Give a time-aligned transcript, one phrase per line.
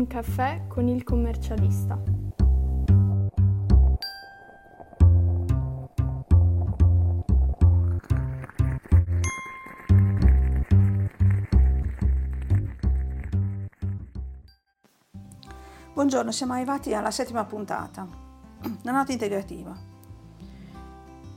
[0.00, 2.02] Un caffè con il commercialista.
[15.92, 18.08] Buongiorno, siamo arrivati alla settima puntata,
[18.80, 19.76] la nota integrativa.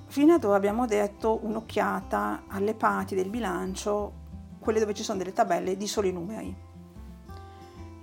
[0.06, 4.14] Fino ad ora abbiamo detto un'occhiata alle parti del bilancio,
[4.60, 6.72] quelle dove ci sono delle tabelle di soli numeri.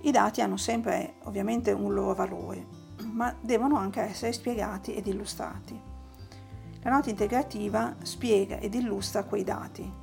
[0.03, 2.65] I dati hanno sempre ovviamente un loro valore,
[3.11, 5.79] ma devono anche essere spiegati ed illustrati.
[6.81, 9.99] La nota integrativa spiega ed illustra quei dati.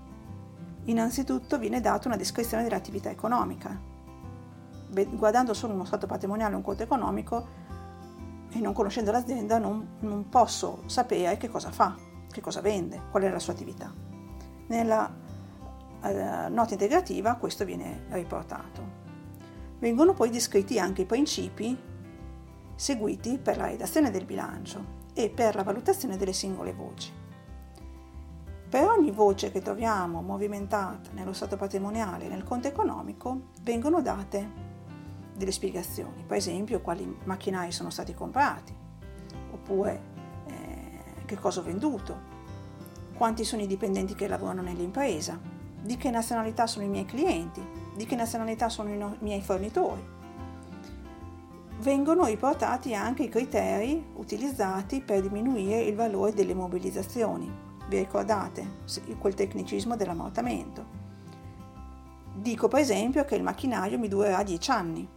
[0.85, 3.77] Innanzitutto viene data una descrizione dell'attività economica,
[5.11, 7.47] guardando solo uno stato patrimoniale o un conto economico
[8.51, 11.97] e non conoscendo l'azienda non, non, posso sapere che cosa fa,
[12.31, 13.93] che cosa vende, qual è la sua attività.
[14.69, 15.13] Nella
[16.05, 19.08] eh, nota integrativa questo viene riportato.
[19.79, 21.77] Vengono poi descritti anche i principi
[22.75, 27.13] seguiti per la redazione del bilancio e per la valutazione delle singole voci.
[28.69, 34.67] Per ogni voce che troviamo movimentata nello stato patrimoniale e nel conto economico vengono date
[35.35, 38.75] delle spiegazioni, per esempio quali macchinari sono stati comprati,
[39.53, 40.03] oppure
[40.47, 42.37] eh, che cosa ho venduto,
[43.15, 45.41] quanti sono i dipendenti che lavorano nell'impresa,
[45.81, 50.17] di che nazionalità sono i miei clienti, di che nazionalità sono i no- miei fornitori.
[51.81, 57.53] Vengono riportati anche i criteri utilizzati per diminuire il valore delle mobilizzazioni.
[57.89, 58.85] Vi ricordate
[59.19, 60.97] quel tecnicismo dell'ammortamento?
[62.35, 65.09] Dico per esempio che il macchinario mi durerà 10 anni,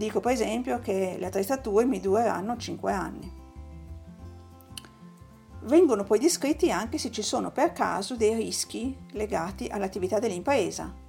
[0.00, 3.30] Dico per esempio che le attrezzature mi dureranno 5 anni.
[5.64, 11.08] Vengono poi descritti anche se ci sono per caso dei rischi legati all'attività dell'impresa.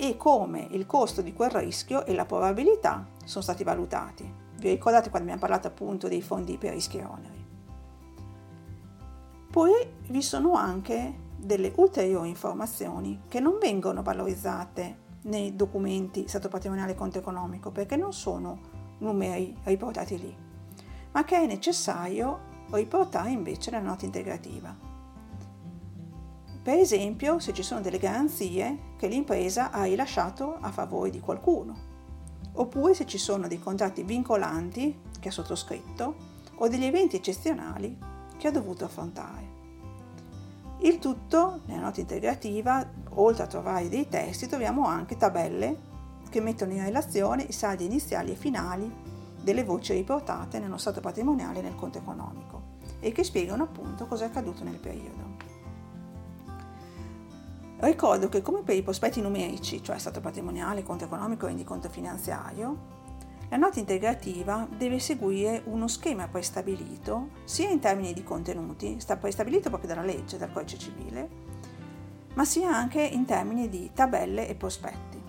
[0.00, 4.32] E come il costo di quel rischio e la probabilità sono stati valutati.
[4.54, 7.46] Vi ricordate quando abbiamo parlato appunto dei fondi per rischi e oneri?
[9.50, 9.72] Poi
[10.06, 16.94] vi sono anche delle ulteriori informazioni che non vengono valorizzate nei documenti stato patrimoniale e
[16.94, 18.60] conto economico perché non sono
[18.98, 20.36] numeri riportati lì,
[21.10, 24.87] ma che è necessario riportare invece nella nota integrativa.
[26.68, 31.74] Per esempio, se ci sono delle garanzie che l'impresa ha rilasciato a favore di qualcuno,
[32.52, 36.14] oppure se ci sono dei contratti vincolanti che ha sottoscritto
[36.56, 37.96] o degli eventi eccezionali
[38.36, 39.48] che ha dovuto affrontare.
[40.80, 45.78] Il tutto, nella nota integrativa, oltre a trovare dei testi, troviamo anche tabelle
[46.28, 48.94] che mettono in relazione i saldi iniziali e finali
[49.40, 54.28] delle voci riportate nello stato patrimoniale nel conto economico e che spiegano appunto cosa è
[54.28, 55.47] accaduto nel periodo.
[57.80, 62.96] Ricordo che come per i prospetti numerici, cioè stato patrimoniale, conto economico e rendiconto finanziario,
[63.50, 69.68] la nota integrativa deve seguire uno schema prestabilito sia in termini di contenuti, sta prestabilito
[69.68, 71.28] proprio dalla legge, dal codice civile,
[72.34, 75.22] ma sia anche in termini di tabelle e prospetti.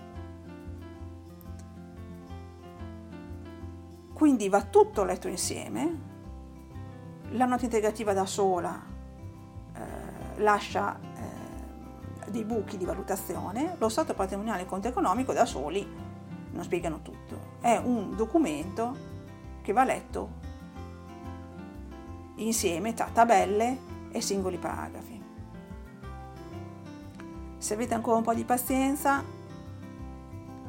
[4.12, 6.08] Quindi va tutto letto insieme,
[7.30, 8.82] la nota integrativa da sola
[9.72, 10.98] eh, lascia
[12.30, 15.86] dei buchi di valutazione, lo stato patrimoniale e conto economico da soli
[16.52, 17.58] non spiegano tutto.
[17.60, 18.96] È un documento
[19.62, 20.38] che va letto
[22.36, 23.78] insieme tra tabelle
[24.10, 25.22] e singoli paragrafi.
[27.58, 29.22] Se avete ancora un po' di pazienza,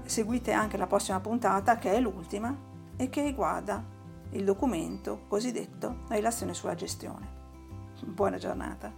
[0.03, 2.53] seguite anche la prossima puntata che è l'ultima
[2.97, 3.83] e che riguarda
[4.31, 7.39] il documento cosiddetto Relazione sulla gestione.
[8.03, 8.91] Buona giornata.